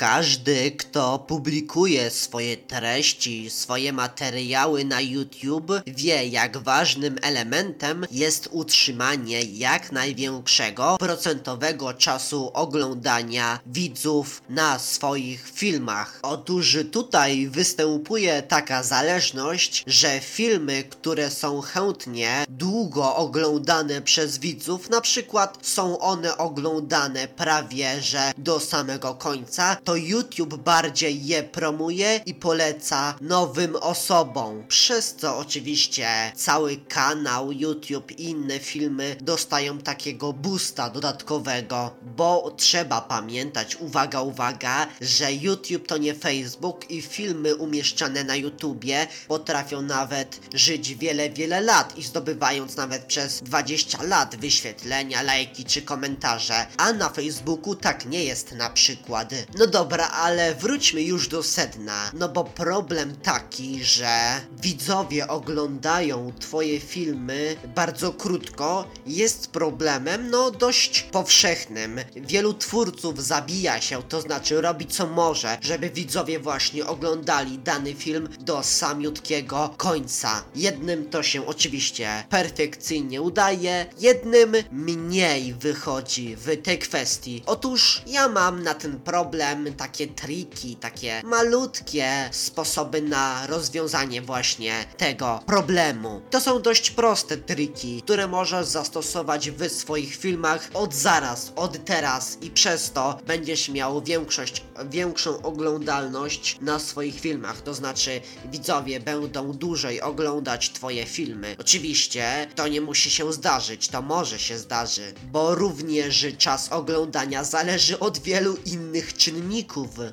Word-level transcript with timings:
Każdy, 0.00 0.70
kto 0.70 1.18
publikuje 1.18 2.10
swoje 2.10 2.56
treści, 2.56 3.50
swoje 3.50 3.92
materiały 3.92 4.84
na 4.84 5.00
YouTube, 5.00 5.72
wie, 5.86 6.26
jak 6.26 6.58
ważnym 6.58 7.16
elementem 7.22 8.06
jest 8.10 8.48
utrzymanie 8.50 9.42
jak 9.42 9.92
największego 9.92 10.96
procentowego 10.98 11.94
czasu 11.94 12.50
oglądania 12.54 13.60
widzów 13.66 14.42
na 14.48 14.78
swoich 14.78 15.50
filmach. 15.54 16.18
Otóż 16.22 16.76
tutaj 16.92 17.48
występuje 17.48 18.42
taka 18.42 18.82
zależność, 18.82 19.84
że 19.86 20.20
filmy, 20.20 20.84
które 20.84 21.30
są 21.30 21.60
chętnie 21.60 22.44
długo 22.48 23.16
oglądane 23.16 24.02
przez 24.02 24.38
widzów, 24.38 24.90
na 24.90 25.00
przykład 25.00 25.58
są 25.62 25.98
one 25.98 26.36
oglądane 26.36 27.28
prawie 27.28 28.00
że 28.02 28.32
do 28.38 28.60
samego 28.60 29.14
końca, 29.14 29.76
to 29.90 29.96
YouTube 29.96 30.56
bardziej 30.56 31.26
je 31.26 31.42
promuje 31.42 32.20
i 32.26 32.34
poleca 32.34 33.14
nowym 33.20 33.76
osobom. 33.76 34.64
Przez 34.68 35.14
co 35.14 35.38
oczywiście 35.38 36.32
cały 36.36 36.76
kanał 36.76 37.52
YouTube 37.52 38.10
i 38.10 38.24
inne 38.24 38.58
filmy 38.58 39.16
dostają 39.20 39.78
takiego 39.78 40.32
boosta 40.32 40.90
dodatkowego, 40.90 41.94
bo 42.16 42.54
trzeba 42.56 43.00
pamiętać, 43.00 43.76
uwaga, 43.76 44.20
uwaga, 44.20 44.86
że 45.00 45.32
YouTube 45.32 45.86
to 45.86 45.96
nie 45.98 46.14
Facebook 46.14 46.90
i 46.90 47.02
filmy 47.02 47.56
umieszczane 47.56 48.24
na 48.24 48.36
YouTubie 48.36 49.06
potrafią 49.28 49.82
nawet 49.82 50.40
żyć 50.54 50.94
wiele, 50.94 51.30
wiele 51.30 51.60
lat 51.60 51.98
i 51.98 52.02
zdobywając 52.02 52.76
nawet 52.76 53.04
przez 53.04 53.42
20 53.42 54.02
lat 54.02 54.36
wyświetlenia, 54.36 55.22
lajki 55.22 55.64
czy 55.64 55.82
komentarze, 55.82 56.66
a 56.76 56.92
na 56.92 57.08
Facebooku 57.08 57.74
tak 57.74 58.06
nie 58.06 58.24
jest 58.24 58.52
na 58.52 58.70
przykład. 58.70 59.30
No 59.58 59.66
dobra, 59.80 60.08
ale 60.08 60.54
wróćmy 60.54 61.02
już 61.02 61.28
do 61.28 61.42
sedna, 61.42 62.10
no 62.14 62.28
bo 62.28 62.44
problem 62.44 63.16
taki, 63.16 63.84
że 63.84 64.40
widzowie 64.62 65.28
oglądają 65.28 66.32
twoje 66.40 66.80
filmy 66.80 67.56
bardzo 67.74 68.12
krótko, 68.12 68.84
jest 69.06 69.50
problemem, 69.50 70.30
no 70.30 70.50
dość 70.50 71.02
powszechnym. 71.02 72.00
Wielu 72.16 72.54
twórców 72.54 73.24
zabija 73.24 73.80
się, 73.80 74.02
to 74.02 74.20
znaczy 74.20 74.60
robi 74.60 74.86
co 74.86 75.06
może, 75.06 75.58
żeby 75.60 75.90
widzowie 75.90 76.38
właśnie 76.38 76.86
oglądali 76.86 77.58
dany 77.58 77.94
film 77.94 78.28
do 78.40 78.62
samiutkiego 78.62 79.74
końca. 79.76 80.44
Jednym 80.54 81.10
to 81.10 81.22
się 81.22 81.46
oczywiście 81.46 82.24
perfekcyjnie 82.30 83.22
udaje, 83.22 83.86
jednym 84.00 84.52
mniej 84.72 85.54
wychodzi 85.54 86.36
w 86.36 86.62
tej 86.62 86.78
kwestii. 86.78 87.42
Otóż 87.46 88.02
ja 88.06 88.28
mam 88.28 88.62
na 88.62 88.74
ten 88.74 89.00
problem 89.00 89.59
takie 89.76 90.06
triki, 90.06 90.76
takie 90.76 91.22
malutkie 91.24 92.28
sposoby 92.32 93.02
na 93.02 93.46
rozwiązanie 93.46 94.22
właśnie 94.22 94.84
tego 94.96 95.40
problemu. 95.46 96.20
To 96.30 96.40
są 96.40 96.62
dość 96.62 96.90
proste 96.90 97.36
triki, 97.36 98.02
które 98.02 98.28
możesz 98.28 98.66
zastosować 98.66 99.50
w 99.50 99.68
swoich 99.68 100.16
filmach 100.16 100.70
od 100.74 100.94
zaraz, 100.94 101.52
od 101.56 101.84
teraz 101.84 102.38
i 102.42 102.50
przez 102.50 102.92
to 102.92 103.18
będziesz 103.26 103.68
miał 103.68 104.02
większość, 104.02 104.64
większą 104.90 105.42
oglądalność 105.42 106.56
na 106.60 106.78
swoich 106.78 107.20
filmach. 107.20 107.60
To 107.60 107.74
znaczy 107.74 108.20
widzowie 108.44 109.00
będą 109.00 109.52
dłużej 109.52 110.00
oglądać 110.00 110.70
twoje 110.70 111.06
filmy. 111.06 111.56
Oczywiście 111.58 112.48
to 112.54 112.68
nie 112.68 112.80
musi 112.80 113.10
się 113.10 113.32
zdarzyć, 113.32 113.88
to 113.88 114.02
może 114.02 114.38
się 114.38 114.58
zdarzy, 114.58 115.12
bo 115.32 115.54
również 115.54 116.26
czas 116.38 116.72
oglądania 116.72 117.44
zależy 117.44 117.98
od 117.98 118.18
wielu 118.18 118.56
innych 118.66 119.14
czynników. 119.16 119.49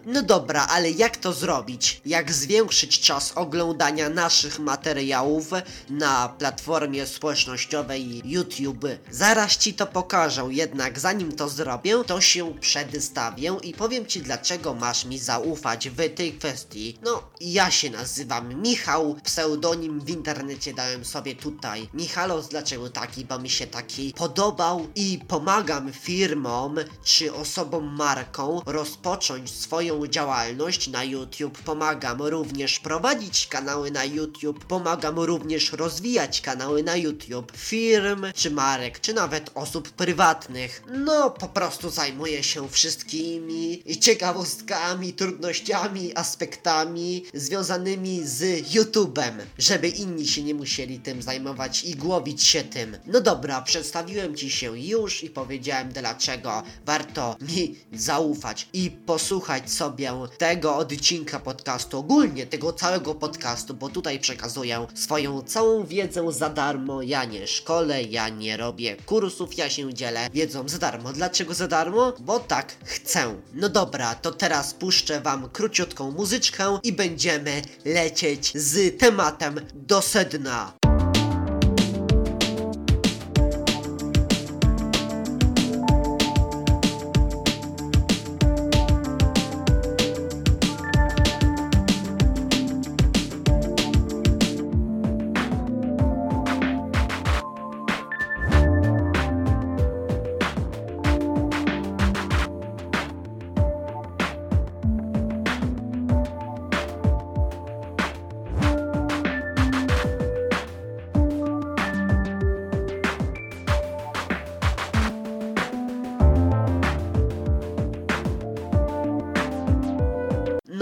No 0.05 0.21
dobra, 0.21 0.67
ale 0.69 0.91
jak 0.91 1.17
to 1.17 1.33
zrobić? 1.33 2.01
Jak 2.05 2.31
zwiększyć 2.33 2.99
czas 2.99 3.31
oglądania 3.35 4.09
naszych 4.09 4.59
materiałów 4.59 5.51
na 5.89 6.29
platformie 6.29 7.07
społecznościowej 7.07 8.21
YouTube? 8.25 8.85
Zaraz 9.11 9.57
ci 9.57 9.73
to 9.73 9.87
pokażę, 9.87 10.47
jednak 10.49 10.99
zanim 10.99 11.31
to 11.31 11.49
zrobię, 11.49 12.03
to 12.07 12.21
się 12.21 12.53
przedstawię 12.59 13.57
i 13.63 13.73
powiem 13.73 14.05
ci 14.05 14.21
dlaczego 14.21 14.73
masz 14.73 15.05
mi 15.05 15.19
zaufać 15.19 15.89
w 15.89 16.15
tej 16.15 16.33
kwestii. 16.33 16.99
No, 17.01 17.23
ja 17.41 17.71
się 17.71 17.89
nazywam 17.89 18.61
Michał, 18.61 19.15
pseudonim 19.23 19.99
w 19.99 20.09
internecie 20.09 20.73
dałem 20.73 21.05
sobie 21.05 21.35
tutaj. 21.35 21.89
Michalos, 21.93 22.47
dlaczego 22.47 22.89
taki? 22.89 23.25
Bo 23.25 23.39
mi 23.39 23.49
się 23.49 23.67
taki 23.67 24.13
podobał 24.13 24.87
i 24.95 25.19
pomagam 25.27 25.93
firmom 25.93 26.75
czy 27.03 27.33
osobom 27.33 27.95
marką 27.95 28.61
rozpocząć 28.65 29.26
swoją 29.45 30.07
działalność 30.07 30.87
na 30.87 31.03
YouTube. 31.03 31.57
Pomagam 31.57 32.21
również 32.21 32.79
prowadzić 32.79 33.47
kanały 33.47 33.91
na 33.91 34.05
YouTube. 34.05 34.65
Pomagam 34.65 35.19
również 35.19 35.71
rozwijać 35.71 36.41
kanały 36.41 36.83
na 36.83 36.95
YouTube 36.95 37.51
firm 37.57 38.25
czy 38.35 38.51
marek, 38.51 38.99
czy 38.99 39.13
nawet 39.13 39.51
osób 39.55 39.89
prywatnych. 39.89 40.83
No, 41.05 41.31
po 41.31 41.47
prostu 41.47 41.89
zajmuję 41.89 42.43
się 42.43 42.69
wszystkimi 42.69 43.83
ciekawostkami, 44.01 45.13
trudnościami, 45.13 46.15
aspektami 46.15 47.25
związanymi 47.33 48.21
z 48.23 48.67
YouTube'em, 48.69 49.33
żeby 49.57 49.87
inni 49.87 50.27
się 50.27 50.43
nie 50.43 50.53
musieli 50.53 50.99
tym 50.99 51.21
zajmować 51.21 51.83
i 51.83 51.95
głowić 51.95 52.43
się 52.43 52.63
tym. 52.63 52.97
No 53.05 53.21
dobra, 53.21 53.61
przedstawiłem 53.61 54.35
ci 54.35 54.51
się 54.51 54.79
już 54.79 55.23
i 55.23 55.29
powiedziałem 55.29 55.91
dlaczego 55.91 56.63
warto 56.85 57.35
mi 57.41 57.75
zaufać 57.93 58.67
i 58.73 58.91
posłuchać 59.17 59.71
sobie 59.71 60.11
tego 60.37 60.75
odcinka 60.75 61.39
podcastu, 61.39 61.99
ogólnie 61.99 62.45
tego 62.45 62.73
całego 62.73 63.15
podcastu, 63.15 63.73
bo 63.73 63.89
tutaj 63.89 64.19
przekazuję 64.19 64.87
swoją 64.95 65.41
całą 65.41 65.85
wiedzę 65.85 66.31
za 66.31 66.49
darmo. 66.49 67.01
Ja 67.01 67.25
nie 67.25 67.47
szkole, 67.47 68.03
ja 68.03 68.29
nie 68.29 68.57
robię 68.57 68.95
kursów, 69.05 69.57
ja 69.57 69.69
się 69.69 69.93
dzielę 69.93 70.29
wiedzą 70.33 70.69
za 70.69 70.77
darmo. 70.77 71.13
Dlaczego 71.13 71.53
za 71.53 71.67
darmo? 71.67 72.13
Bo 72.19 72.39
tak 72.39 72.75
chcę. 72.83 73.35
No 73.53 73.69
dobra, 73.69 74.15
to 74.15 74.31
teraz 74.31 74.73
puszczę 74.73 75.21
wam 75.21 75.49
króciutką 75.49 76.11
muzyczkę 76.11 76.79
i 76.83 76.93
będziemy 76.93 77.61
lecieć 77.85 78.51
z 78.57 78.99
tematem 78.99 79.59
do 79.73 80.01
sedna. 80.01 80.86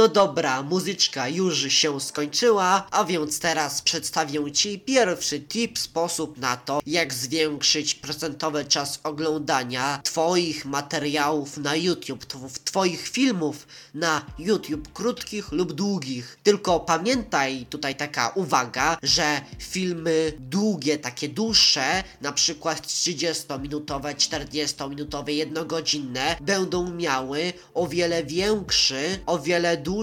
No 0.06 0.10
dobra, 0.10 0.64
muzyczka 0.64 1.30
już 1.30 1.74
się 1.74 2.02
skończyła, 2.02 2.88
a 2.92 3.04
więc 3.04 3.40
teraz 3.40 3.82
przedstawię 3.82 4.52
Ci 4.52 4.80
pierwszy 4.80 5.40
tip, 5.40 5.80
sposób 5.80 6.38
na 6.38 6.58
to, 6.58 6.80
jak 6.86 7.14
zwiększyć 7.14 7.96
procentowy 7.96 8.66
czas 8.66 9.00
oglądania 9.04 10.00
Twoich 10.04 10.66
materiałów 10.66 11.58
na 11.58 11.76
YouTube, 11.76 12.26
tw 12.26 12.50
Twoich 12.64 13.08
filmów 13.08 13.68
na 13.94 14.26
YouTube, 14.40 14.94
krótkich 14.94 15.52
lub 15.52 15.74
długich. 15.74 16.38
Tylko 16.44 16.80
pamiętaj, 16.80 17.66
tutaj 17.70 17.96
taka 17.96 18.30
uwaga, 18.30 18.98
że 19.04 19.42
filmy 19.60 20.34
długie, 20.40 20.98
takie 20.98 21.30
dłuższe, 21.30 22.04
na 22.22 22.32
przykład 22.32 22.88
30-minutowe, 22.88 24.16
40-minutowe, 24.16 25.30
jednogodzinne, 25.30 26.38
będą 26.42 26.94
miały 26.94 27.54
o 27.74 27.88
wiele 27.88 28.24
większy, 28.24 29.20
o 29.26 29.40
wiele 29.40 29.78
dłuższy 29.78 29.95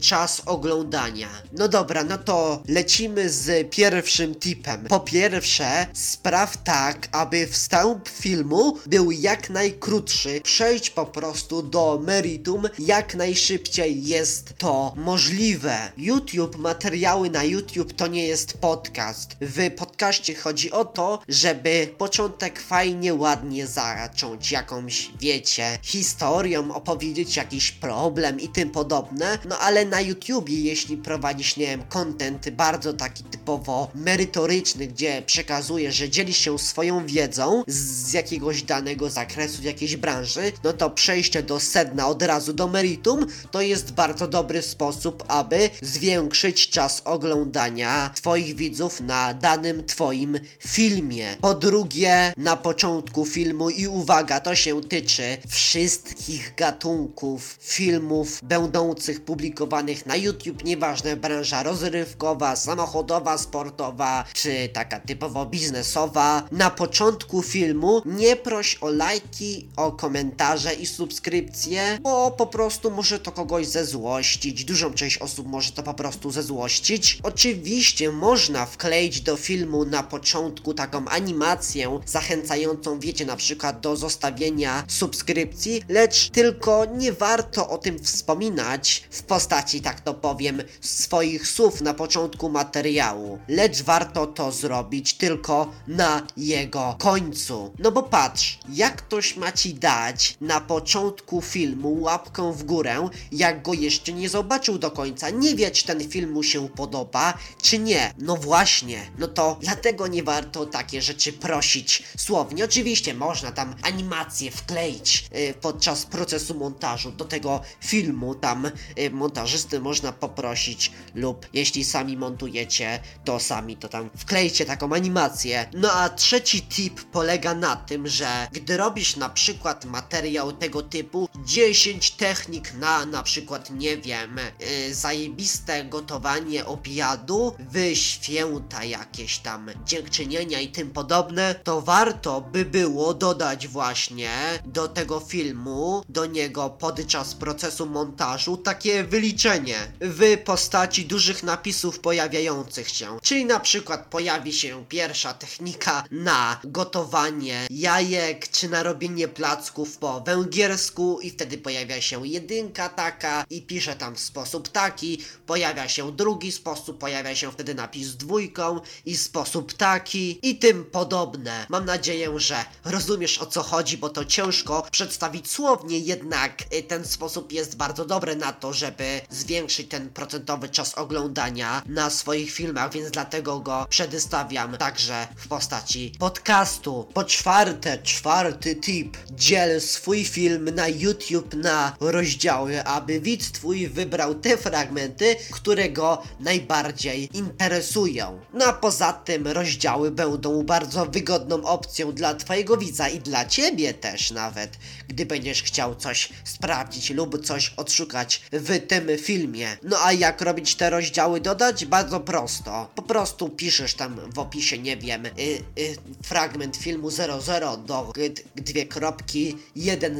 czas 0.00 0.42
oglądania. 0.46 1.28
No 1.52 1.68
dobra, 1.68 2.04
no 2.04 2.18
to 2.18 2.62
lecimy 2.68 3.30
z 3.30 3.70
pierwszym 3.70 4.34
tipem. 4.34 4.84
Po 4.84 5.00
pierwsze, 5.00 5.86
spraw 5.92 6.56
tak, 6.56 7.08
aby 7.12 7.46
wstęp 7.46 8.08
filmu 8.08 8.78
był 8.86 9.10
jak 9.10 9.50
najkrótszy. 9.50 10.40
Przejdź 10.40 10.90
po 10.90 11.06
prostu 11.06 11.62
do 11.62 12.00
meritum 12.06 12.68
jak 12.78 13.14
najszybciej 13.14 14.04
jest 14.04 14.54
to 14.58 14.92
możliwe. 14.96 15.92
YouTube, 15.96 16.56
materiały 16.56 17.30
na 17.30 17.44
YouTube 17.44 17.92
to 17.92 18.06
nie 18.06 18.26
jest 18.26 18.58
podcast. 18.58 19.36
W 19.40 19.70
podcaście 19.70 20.34
chodzi 20.34 20.70
o 20.70 20.84
to, 20.84 21.22
żeby 21.28 21.94
początek 21.98 22.60
fajnie, 22.60 23.14
ładnie 23.14 23.66
zacząć 23.66 24.52
jakąś, 24.52 25.10
wiecie, 25.20 25.78
historią, 25.82 26.74
opowiedzieć 26.74 27.36
jakiś 27.36 27.72
problem 27.72 28.40
i 28.40 28.48
tym 28.48 28.70
podobne. 28.70 29.31
No 29.48 29.58
ale 29.58 29.84
na 29.84 30.00
YouTubie, 30.00 30.60
jeśli 30.60 30.96
prowadzisz, 30.96 31.56
nie 31.56 31.66
wiem, 31.66 31.82
content 31.88 32.50
bardzo 32.50 32.92
taki 32.92 33.24
typowo 33.24 33.90
merytoryczny, 33.94 34.86
gdzie 34.86 35.22
przekazujesz, 35.26 35.96
że 35.96 36.10
dzielisz 36.10 36.36
się 36.36 36.58
swoją 36.58 37.06
wiedzą 37.06 37.64
z 37.66 38.12
jakiegoś 38.12 38.62
danego 38.62 39.10
zakresu, 39.10 39.62
jakiejś 39.62 39.96
branży, 39.96 40.52
no 40.64 40.72
to 40.72 40.90
przejście 40.90 41.42
do 41.42 41.60
sedna 41.60 42.08
od 42.08 42.22
razu 42.22 42.52
do 42.52 42.68
meritum 42.68 43.26
to 43.50 43.60
jest 43.60 43.92
bardzo 43.92 44.28
dobry 44.28 44.62
sposób, 44.62 45.24
aby 45.28 45.70
zwiększyć 45.82 46.68
czas 46.68 47.02
oglądania 47.04 48.10
Twoich 48.14 48.56
widzów 48.56 49.00
na 49.00 49.34
danym 49.34 49.86
Twoim 49.86 50.38
filmie. 50.58 51.36
Po 51.40 51.54
drugie, 51.54 52.32
na 52.36 52.56
początku 52.56 53.26
filmu 53.26 53.70
i 53.70 53.86
uwaga, 53.86 54.40
to 54.40 54.54
się 54.54 54.80
tyczy 54.80 55.38
wszystkich 55.48 56.54
gatunków 56.56 57.58
filmów 57.60 58.40
będących 58.42 59.21
publikowanych 59.24 60.06
na 60.06 60.16
YouTube, 60.16 60.64
nieważne 60.64 61.16
branża 61.16 61.62
rozrywkowa, 61.62 62.56
samochodowa, 62.56 63.38
sportowa 63.38 64.24
czy 64.32 64.68
taka 64.72 65.00
typowo 65.00 65.46
biznesowa. 65.46 66.42
Na 66.52 66.70
początku 66.70 67.42
filmu 67.42 68.02
nie 68.04 68.36
proś 68.36 68.78
o 68.80 68.90
lajki, 68.90 69.68
o 69.76 69.92
komentarze 69.92 70.74
i 70.74 70.86
subskrypcje, 70.86 71.98
bo 72.02 72.30
po 72.30 72.46
prostu 72.46 72.90
może 72.90 73.18
to 73.18 73.32
kogoś 73.32 73.66
zezłościć. 73.66 74.64
Dużą 74.64 74.92
część 74.92 75.18
osób 75.18 75.46
może 75.46 75.72
to 75.72 75.82
po 75.82 75.94
prostu 75.94 76.30
zezłościć. 76.30 77.18
Oczywiście 77.22 78.12
można 78.12 78.66
wkleić 78.66 79.20
do 79.20 79.36
filmu 79.36 79.84
na 79.84 80.02
początku 80.02 80.74
taką 80.74 81.08
animację 81.08 82.00
zachęcającą, 82.06 83.00
wiecie, 83.00 83.26
na 83.26 83.36
przykład 83.36 83.80
do 83.80 83.96
zostawienia 83.96 84.84
subskrypcji, 84.88 85.82
lecz 85.88 86.30
tylko 86.30 86.84
nie 86.84 87.12
warto 87.12 87.68
o 87.68 87.78
tym 87.78 87.98
wspominać 87.98 89.02
w 89.12 89.22
postaci, 89.22 89.80
tak 89.80 90.00
to 90.00 90.14
powiem, 90.14 90.62
swoich 90.80 91.48
słów 91.48 91.80
na 91.80 91.94
początku 91.94 92.48
materiału, 92.48 93.38
lecz 93.48 93.82
warto 93.82 94.26
to 94.26 94.52
zrobić 94.52 95.14
tylko 95.14 95.72
na 95.88 96.26
jego 96.36 96.96
końcu. 96.98 97.72
No 97.78 97.92
bo 97.92 98.02
patrz, 98.02 98.58
jak 98.68 98.96
ktoś 98.96 99.36
ma 99.36 99.52
ci 99.52 99.74
dać 99.74 100.36
na 100.40 100.60
początku 100.60 101.42
filmu 101.42 102.00
łapkę 102.00 102.52
w 102.52 102.64
górę, 102.64 103.08
jak 103.32 103.62
go 103.62 103.74
jeszcze 103.74 104.12
nie 104.12 104.28
zobaczył 104.28 104.78
do 104.78 104.90
końca, 104.90 105.30
nie 105.30 105.54
wie 105.54 105.70
czy 105.70 105.86
ten 105.86 106.08
film 106.08 106.32
mu 106.32 106.42
się 106.42 106.68
podoba, 106.68 107.38
czy 107.62 107.78
nie. 107.78 108.14
No 108.18 108.36
właśnie, 108.36 109.10
no 109.18 109.28
to 109.28 109.56
dlatego 109.60 110.06
nie 110.06 110.22
warto 110.22 110.66
takie 110.66 111.02
rzeczy 111.02 111.32
prosić 111.32 112.02
słownie. 112.16 112.64
Oczywiście 112.64 113.14
można 113.14 113.52
tam 113.52 113.74
animację 113.82 114.50
wkleić 114.50 115.24
y, 115.36 115.54
podczas 115.60 116.06
procesu 116.06 116.54
montażu 116.54 117.12
do 117.12 117.24
tego 117.24 117.60
filmu, 117.80 118.34
tam 118.34 118.66
y, 118.98 119.01
montażysty 119.10 119.80
można 119.80 120.12
poprosić 120.12 120.92
lub 121.14 121.46
jeśli 121.52 121.84
sami 121.84 122.16
montujecie, 122.16 123.00
to 123.24 123.40
sami 123.40 123.76
to 123.76 123.88
tam 123.88 124.10
wklejcie 124.16 124.64
taką 124.64 124.94
animację. 124.94 125.68
No 125.74 125.92
a 125.92 126.08
trzeci 126.08 126.62
tip 126.62 127.00
polega 127.00 127.54
na 127.54 127.76
tym, 127.76 128.08
że 128.08 128.48
gdy 128.52 128.76
robisz 128.76 129.16
na 129.16 129.28
przykład 129.28 129.84
materiał 129.84 130.52
tego 130.52 130.82
typu 130.82 131.28
10 131.44 132.10
technik 132.10 132.74
na 132.74 133.06
na 133.06 133.22
przykład 133.22 133.70
nie 133.70 133.96
wiem 133.96 134.40
yy, 134.86 134.94
zajebiste 134.94 135.84
gotowanie 135.84 136.66
obiadu 136.66 137.54
w 137.58 137.94
święta 137.94 138.84
jakieś 138.84 139.38
tam 139.38 139.70
dziękczynienia 139.86 140.60
i 140.60 140.68
tym 140.68 140.90
podobne, 140.90 141.54
to 141.64 141.80
warto 141.80 142.40
by 142.40 142.64
było 142.64 143.14
dodać 143.14 143.68
właśnie 143.68 144.30
do 144.64 144.88
tego 144.88 145.20
filmu, 145.20 146.04
do 146.08 146.26
niego 146.26 146.70
podczas 146.70 147.34
procesu 147.34 147.86
montażu 147.86 148.56
takie 148.56 148.91
wyliczenie 149.08 149.92
w 150.00 150.38
postaci 150.44 151.06
dużych 151.06 151.42
napisów 151.42 151.98
pojawiających 152.00 152.88
się. 152.88 153.18
Czyli 153.22 153.44
na 153.44 153.60
przykład 153.60 154.06
pojawi 154.06 154.52
się 154.52 154.84
pierwsza 154.88 155.34
technika 155.34 156.04
na 156.10 156.60
gotowanie 156.64 157.66
jajek, 157.70 158.48
czy 158.48 158.68
na 158.68 158.82
robienie 158.82 159.28
placków 159.28 159.98
po 159.98 160.20
węgiersku 160.20 161.20
i 161.20 161.30
wtedy 161.30 161.58
pojawia 161.58 162.00
się 162.00 162.26
jedynka 162.26 162.88
taka 162.88 163.44
i 163.50 163.62
pisze 163.62 163.96
tam 163.96 164.14
w 164.14 164.20
sposób 164.20 164.68
taki, 164.68 165.18
pojawia 165.46 165.88
się 165.88 166.12
drugi 166.12 166.52
sposób, 166.52 166.98
pojawia 166.98 167.36
się 167.36 167.52
wtedy 167.52 167.74
napis 167.74 168.16
dwójką 168.16 168.80
i 169.06 169.16
sposób 169.16 169.72
taki 169.72 170.48
i 170.48 170.56
tym 170.56 170.84
podobne. 170.84 171.66
Mam 171.68 171.84
nadzieję, 171.84 172.38
że 172.38 172.64
rozumiesz 172.84 173.38
o 173.38 173.46
co 173.46 173.62
chodzi, 173.62 173.98
bo 173.98 174.08
to 174.08 174.24
ciężko 174.24 174.86
przedstawić 174.90 175.50
słownie, 175.50 175.98
jednak 175.98 176.62
y, 176.74 176.82
ten 176.82 177.04
sposób 177.04 177.52
jest 177.52 177.76
bardzo 177.76 178.04
dobry 178.04 178.36
na 178.36 178.52
to, 178.52 178.72
żeby 178.82 179.20
zwiększyć 179.30 179.88
ten 179.88 180.10
procentowy 180.10 180.68
czas 180.68 180.94
oglądania 180.94 181.82
na 181.86 182.10
swoich 182.10 182.50
filmach, 182.50 182.92
więc 182.92 183.10
dlatego 183.10 183.60
go 183.60 183.86
przedstawiam 183.90 184.76
także 184.76 185.28
w 185.36 185.48
postaci 185.48 186.12
podcastu. 186.18 187.08
Po 187.14 187.24
czwarte, 187.24 187.98
czwarty 187.98 188.76
tip. 188.76 189.16
Dziel 189.30 189.80
swój 189.80 190.24
film 190.24 190.74
na 190.74 190.88
YouTube 190.88 191.54
na 191.54 191.96
rozdziały, 192.00 192.84
aby 192.84 193.20
widz 193.20 193.52
twój 193.52 193.88
wybrał 193.88 194.34
te 194.34 194.56
fragmenty, 194.56 195.36
które 195.50 195.90
go 195.90 196.22
najbardziej 196.40 197.36
interesują. 197.36 198.40
No 198.54 198.64
a 198.64 198.72
poza 198.72 199.12
tym 199.12 199.48
rozdziały 199.48 200.10
będą 200.10 200.62
bardzo 200.62 201.06
wygodną 201.06 201.64
opcją 201.64 202.12
dla 202.12 202.34
twojego 202.34 202.76
widza 202.76 203.08
i 203.08 203.20
dla 203.20 203.44
ciebie 203.44 203.94
też 203.94 204.30
nawet, 204.30 204.76
gdy 205.08 205.26
będziesz 205.26 205.62
chciał 205.62 205.94
coś 205.94 206.28
sprawdzić 206.44 207.10
lub 207.10 207.46
coś 207.46 207.74
odszukać 207.76 208.42
tym 208.88 209.08
filmie. 209.18 209.76
No 209.82 209.96
a 210.04 210.12
jak 210.12 210.40
robić 210.40 210.74
te 210.74 210.90
rozdziały 210.90 211.40
dodać? 211.40 211.86
Bardzo 211.86 212.20
prosto. 212.20 212.90
Po 212.94 213.02
prostu 213.02 213.48
piszesz 213.48 213.94
tam 213.94 214.20
w 214.34 214.38
opisie, 214.38 214.78
nie 214.78 214.96
wiem, 214.96 215.26
y, 215.26 215.30
y, 215.78 215.96
fragment 216.22 216.76
filmu 216.76 217.10
00 217.10 217.76
do 217.76 218.12
y, 218.18 218.34
dwie 218.56 218.86
kropki 218.86 219.56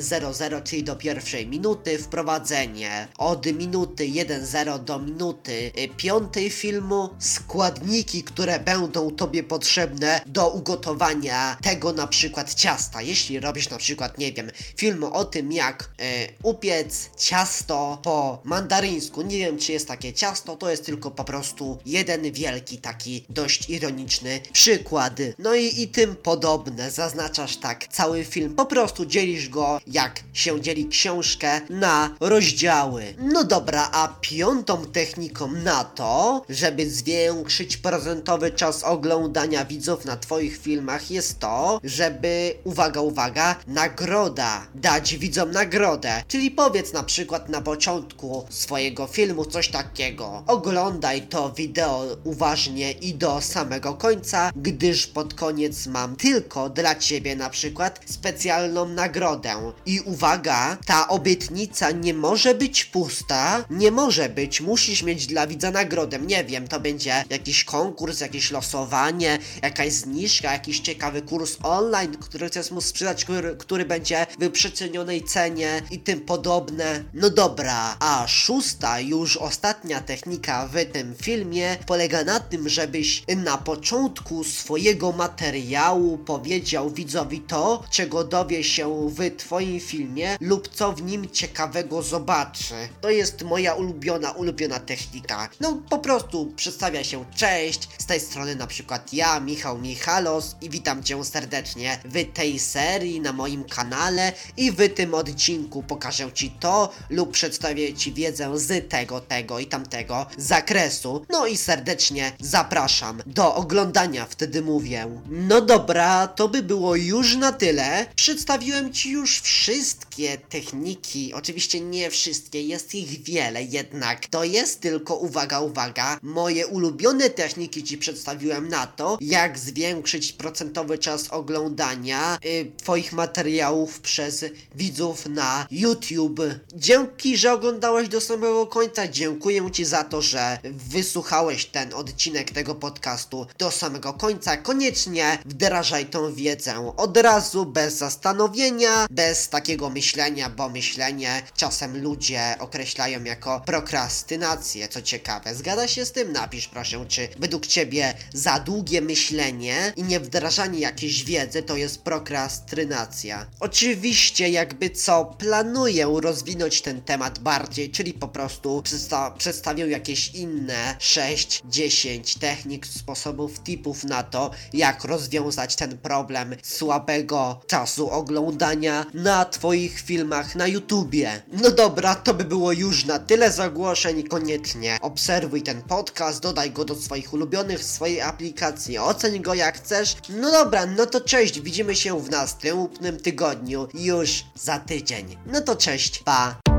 100, 0.00 0.60
czyli 0.64 0.84
do 0.84 0.96
pierwszej 0.96 1.46
minuty, 1.46 1.98
wprowadzenie 1.98 3.08
od 3.18 3.46
minuty 3.46 4.12
10 4.12 4.84
do 4.84 4.98
minuty 4.98 5.72
y, 5.78 5.88
piątej 5.96 6.50
filmu, 6.50 7.10
składniki, 7.18 8.22
które 8.22 8.60
będą 8.60 9.10
tobie 9.10 9.42
potrzebne 9.42 10.20
do 10.26 10.50
ugotowania 10.50 11.56
tego 11.62 11.92
na 11.92 12.06
przykład 12.06 12.54
ciasta. 12.54 13.02
Jeśli 13.02 13.40
robisz 13.40 13.70
na 13.70 13.78
przykład, 13.78 14.18
nie 14.18 14.32
wiem, 14.32 14.50
film 14.76 15.04
o 15.04 15.24
tym 15.24 15.52
jak 15.52 15.82
y, 15.82 16.32
upiec 16.42 17.10
ciasto 17.16 17.98
po 18.02 18.31
mandaryńsku, 18.44 19.22
nie 19.22 19.38
wiem 19.38 19.58
czy 19.58 19.72
jest 19.72 19.88
takie 19.88 20.12
ciasto, 20.12 20.56
to 20.56 20.70
jest 20.70 20.86
tylko 20.86 21.10
po 21.10 21.24
prostu 21.24 21.78
jeden 21.86 22.32
wielki 22.32 22.78
taki 22.78 23.24
dość 23.28 23.70
ironiczny 23.70 24.40
przykład. 24.52 25.12
No 25.38 25.54
i, 25.54 25.82
i 25.82 25.88
tym 25.88 26.16
podobne, 26.16 26.90
zaznaczasz 26.90 27.56
tak 27.56 27.88
cały 27.88 28.24
film, 28.24 28.54
po 28.54 28.66
prostu 28.66 29.06
dzielisz 29.06 29.48
go 29.48 29.80
jak 29.86 30.20
się 30.32 30.60
dzieli 30.60 30.88
książkę 30.88 31.60
na 31.70 32.16
rozdziały. 32.20 33.14
No 33.18 33.44
dobra, 33.44 33.88
a 33.92 34.08
piątą 34.20 34.84
techniką 34.86 35.52
na 35.52 35.84
to, 35.84 36.42
żeby 36.48 36.90
zwiększyć 36.90 37.76
procentowy 37.76 38.50
czas 38.50 38.84
oglądania 38.84 39.64
widzów 39.64 40.04
na 40.04 40.16
twoich 40.16 40.58
filmach 40.58 41.10
jest 41.10 41.38
to, 41.38 41.80
żeby, 41.84 42.54
uwaga, 42.64 43.00
uwaga, 43.00 43.56
nagroda, 43.66 44.66
dać 44.74 45.16
widzom 45.16 45.50
nagrodę. 45.50 46.22
Czyli 46.28 46.50
powiedz 46.50 46.92
na 46.92 47.02
przykład 47.02 47.48
na 47.48 47.60
początku 47.60 48.21
swojego 48.50 49.06
filmu 49.06 49.44
coś 49.44 49.68
takiego. 49.68 50.42
Oglądaj 50.46 51.22
to 51.22 51.52
wideo 51.52 52.04
uważnie 52.24 52.92
i 52.92 53.14
do 53.14 53.40
samego 53.40 53.94
końca, 53.94 54.50
gdyż 54.56 55.06
pod 55.06 55.34
koniec 55.34 55.86
mam 55.86 56.16
tylko 56.16 56.70
dla 56.70 56.94
ciebie 56.94 57.36
na 57.36 57.50
przykład 57.50 58.00
specjalną 58.06 58.88
nagrodę. 58.88 59.72
I 59.86 60.00
uwaga, 60.00 60.76
ta 60.86 61.08
obietnica 61.08 61.90
nie 61.90 62.14
może 62.14 62.54
być 62.54 62.84
pusta, 62.84 63.64
nie 63.70 63.90
może 63.90 64.28
być, 64.28 64.60
musisz 64.60 65.02
mieć 65.02 65.26
dla 65.26 65.46
widza 65.46 65.70
nagrodę. 65.70 66.18
Nie 66.18 66.44
wiem, 66.44 66.68
to 66.68 66.80
będzie 66.80 67.24
jakiś 67.30 67.64
konkurs, 67.64 68.20
jakieś 68.20 68.50
losowanie, 68.50 69.38
jakaś 69.62 69.92
zniżka, 69.92 70.52
jakiś 70.52 70.80
ciekawy 70.80 71.22
kurs 71.22 71.56
online, 71.62 72.16
który 72.20 72.48
chcesz 72.48 72.70
mu 72.70 72.80
sprzedać, 72.80 73.24
który, 73.24 73.56
który 73.56 73.84
będzie 73.84 74.26
w 74.38 74.50
przecenionej 74.50 75.24
cenie 75.24 75.82
i 75.90 75.98
tym 75.98 76.20
podobne. 76.20 77.04
No 77.14 77.30
dobra, 77.30 77.96
A 78.00 78.11
szósta, 78.26 79.00
już 79.00 79.36
ostatnia 79.36 80.00
technika 80.00 80.68
w 80.68 80.92
tym 80.92 81.14
filmie 81.22 81.76
polega 81.86 82.24
na 82.24 82.40
tym, 82.40 82.68
żebyś 82.68 83.22
na 83.36 83.58
początku 83.58 84.44
swojego 84.44 85.12
materiału 85.12 86.18
powiedział 86.18 86.90
widzowi 86.90 87.40
to, 87.40 87.82
czego 87.90 88.24
dowie 88.24 88.64
się 88.64 89.10
w 89.10 89.36
twoim 89.36 89.80
filmie 89.80 90.36
lub 90.40 90.68
co 90.68 90.92
w 90.92 91.02
nim 91.02 91.30
ciekawego 91.30 92.02
zobaczy. 92.02 92.74
To 93.00 93.10
jest 93.10 93.42
moja 93.42 93.74
ulubiona, 93.74 94.30
ulubiona 94.30 94.78
technika. 94.78 95.48
No 95.60 95.82
po 95.90 95.98
prostu 95.98 96.52
przedstawia 96.56 97.04
się 97.04 97.24
cześć, 97.36 97.88
z 97.98 98.06
tej 98.06 98.20
strony 98.20 98.56
na 98.56 98.66
przykład 98.66 99.12
ja, 99.12 99.40
Michał 99.40 99.78
Michalos 99.78 100.56
i 100.60 100.70
witam 100.70 101.02
cię 101.02 101.24
serdecznie 101.24 101.98
w 102.04 102.32
tej 102.32 102.58
serii 102.58 103.20
na 103.20 103.32
moim 103.32 103.64
kanale 103.64 104.32
i 104.56 104.70
w 104.70 104.94
tym 104.94 105.14
odcinku 105.14 105.82
pokażę 105.82 106.32
ci 106.32 106.50
to 106.50 106.92
lub 107.10 107.32
przedstawię 107.32 107.94
ci 107.94 108.01
wiedzę 108.10 108.58
z 108.58 108.88
tego, 108.88 109.20
tego 109.20 109.58
i 109.58 109.66
tamtego 109.66 110.26
zakresu. 110.36 111.26
No 111.30 111.46
i 111.46 111.56
serdecznie 111.56 112.32
zapraszam 112.40 113.22
do 113.26 113.54
oglądania, 113.54 114.26
wtedy 114.30 114.62
mówię. 114.62 115.06
No 115.30 115.60
dobra, 115.60 116.26
to 116.26 116.48
by 116.48 116.62
było 116.62 116.96
już 116.96 117.36
na 117.36 117.52
tyle. 117.52 118.06
Przedstawiłem 118.14 118.92
ci 118.92 119.10
już 119.10 119.40
wszystkie 119.40 120.38
techniki, 120.38 121.34
oczywiście 121.34 121.80
nie 121.80 122.10
wszystkie, 122.10 122.62
jest 122.62 122.94
ich 122.94 123.22
wiele, 123.22 123.62
jednak 123.62 124.26
to 124.26 124.44
jest 124.44 124.80
tylko, 124.80 125.16
uwaga, 125.16 125.60
uwaga, 125.60 126.18
moje 126.22 126.66
ulubione 126.66 127.30
techniki 127.30 127.84
ci 127.84 127.98
przedstawiłem 127.98 128.68
na 128.68 128.86
to, 128.86 129.18
jak 129.20 129.58
zwiększyć 129.58 130.32
procentowy 130.32 130.98
czas 130.98 131.28
oglądania 131.28 132.38
y, 132.44 132.72
twoich 132.76 133.12
materiałów 133.12 134.00
przez 134.00 134.44
widzów 134.74 135.26
na 135.26 135.66
YouTube. 135.70 136.40
Dzięki, 136.74 137.36
że 137.36 137.52
oglądałeś 137.52 137.91
do 137.92 138.20
samego 138.20 138.66
końca, 138.66 139.08
dziękuję 139.08 139.70
ci 139.70 139.84
za 139.84 140.04
to, 140.04 140.22
że 140.22 140.58
wysłuchałeś 140.64 141.66
ten 141.66 141.94
odcinek 141.94 142.50
tego 142.50 142.74
podcastu 142.74 143.46
do 143.58 143.70
samego 143.70 144.12
końca. 144.12 144.56
Koniecznie 144.56 145.38
wdrażaj 145.44 146.06
tą 146.06 146.34
wiedzę 146.34 146.92
od 146.96 147.16
razu, 147.16 147.66
bez 147.66 147.94
zastanowienia, 147.94 149.06
bez 149.10 149.48
takiego 149.48 149.90
myślenia, 149.90 150.50
bo 150.50 150.68
myślenie 150.68 151.42
czasem 151.56 152.02
ludzie 152.02 152.54
określają 152.58 153.24
jako 153.24 153.62
prokrastynację, 153.66 154.88
co 154.88 155.02
ciekawe. 155.02 155.54
Zgadza 155.54 155.88
się 155.88 156.04
z 156.04 156.12
tym? 156.12 156.32
Napisz 156.32 156.68
proszę, 156.68 157.04
czy 157.08 157.28
według 157.38 157.66
ciebie 157.66 158.14
za 158.34 158.58
długie 158.58 159.00
myślenie 159.00 159.92
i 159.96 160.02
nie 160.02 160.20
wdrażanie 160.20 160.78
jakiejś 160.78 161.24
wiedzy 161.24 161.62
to 161.62 161.76
jest 161.76 162.02
prokrastynacja. 162.02 163.46
Oczywiście, 163.60 164.48
jakby 164.48 164.90
co, 164.90 165.24
planuję 165.24 166.12
rozwinąć 166.22 166.82
ten 166.82 167.02
temat 167.02 167.38
bardziej, 167.38 167.81
czyli 167.90 168.14
po 168.14 168.28
prostu 168.28 168.82
przedsta 168.82 169.30
przedstawię 169.30 169.86
jakieś 169.88 170.34
inne 170.34 170.96
6-10 170.98 172.38
technik, 172.38 172.86
sposobów, 172.86 173.62
tipów 173.62 174.04
na 174.04 174.22
to, 174.22 174.50
jak 174.72 175.04
rozwiązać 175.04 175.76
ten 175.76 175.98
problem 175.98 176.56
słabego 176.62 177.60
czasu 177.66 178.10
oglądania 178.10 179.06
na 179.14 179.44
twoich 179.44 180.00
filmach 180.00 180.54
na 180.54 180.66
YouTubie. 180.66 181.42
No 181.52 181.70
dobra, 181.70 182.14
to 182.14 182.34
by 182.34 182.44
było 182.44 182.72
już 182.72 183.04
na 183.04 183.18
tyle 183.18 183.50
zagłoszeń, 183.50 184.22
koniecznie 184.22 184.98
obserwuj 185.02 185.62
ten 185.62 185.82
podcast, 185.82 186.42
dodaj 186.42 186.70
go 186.70 186.84
do 186.84 186.94
swoich 186.94 187.32
ulubionych 187.32 187.84
swojej 187.84 188.20
aplikacji, 188.20 188.98
oceń 188.98 189.42
go 189.42 189.54
jak 189.54 189.76
chcesz. 189.76 190.16
No 190.28 190.50
dobra, 190.50 190.86
no 190.86 191.06
to 191.06 191.20
cześć, 191.20 191.60
widzimy 191.60 191.96
się 191.96 192.20
w 192.20 192.30
następnym 192.30 193.20
tygodniu, 193.20 193.88
już 193.94 194.44
za 194.54 194.78
tydzień. 194.78 195.36
No 195.46 195.60
to 195.60 195.76
cześć, 195.76 196.18
pa! 196.18 196.71